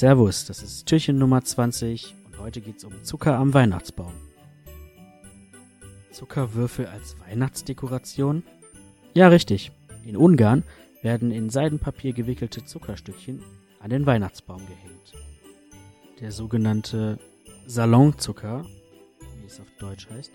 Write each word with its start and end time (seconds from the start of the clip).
Servus, 0.00 0.46
das 0.46 0.62
ist 0.62 0.86
Türchen 0.86 1.18
Nummer 1.18 1.44
20 1.44 2.14
und 2.24 2.38
heute 2.38 2.62
geht's 2.62 2.84
um 2.84 3.04
Zucker 3.04 3.36
am 3.36 3.52
Weihnachtsbaum. 3.52 4.14
Zuckerwürfel 6.10 6.86
als 6.86 7.20
Weihnachtsdekoration? 7.20 8.42
Ja, 9.12 9.28
richtig. 9.28 9.72
In 10.06 10.16
Ungarn 10.16 10.64
werden 11.02 11.30
in 11.30 11.50
Seidenpapier 11.50 12.14
gewickelte 12.14 12.64
Zuckerstückchen 12.64 13.42
an 13.78 13.90
den 13.90 14.06
Weihnachtsbaum 14.06 14.62
gehängt. 14.66 15.12
Der 16.18 16.32
sogenannte 16.32 17.18
Salonzucker, 17.66 18.64
wie 19.38 19.46
es 19.46 19.60
auf 19.60 19.68
Deutsch 19.78 20.08
heißt, 20.08 20.32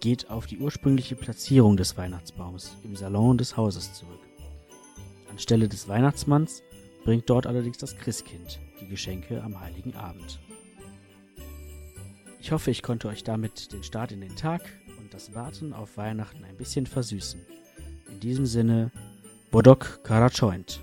geht 0.00 0.28
auf 0.28 0.44
die 0.44 0.58
ursprüngliche 0.58 1.16
Platzierung 1.16 1.78
des 1.78 1.96
Weihnachtsbaums 1.96 2.76
im 2.84 2.94
Salon 2.94 3.38
des 3.38 3.56
Hauses 3.56 3.94
zurück. 3.94 4.20
Anstelle 5.30 5.66
des 5.66 5.88
Weihnachtsmanns 5.88 6.62
bringt 7.06 7.30
dort 7.30 7.46
allerdings 7.46 7.78
das 7.78 7.96
Christkind 7.96 8.58
die 8.80 8.88
Geschenke 8.88 9.40
am 9.44 9.60
heiligen 9.60 9.94
Abend. 9.94 10.40
Ich 12.40 12.50
hoffe, 12.50 12.72
ich 12.72 12.82
konnte 12.82 13.06
euch 13.06 13.22
damit 13.22 13.72
den 13.72 13.84
Start 13.84 14.10
in 14.10 14.20
den 14.20 14.34
Tag 14.34 14.62
und 14.98 15.14
das 15.14 15.32
Warten 15.32 15.72
auf 15.72 15.96
Weihnachten 15.96 16.44
ein 16.44 16.56
bisschen 16.56 16.84
versüßen. 16.84 17.40
In 18.10 18.18
diesem 18.18 18.44
Sinne, 18.44 18.90
Bodok 19.52 20.02
Karachoint. 20.02 20.80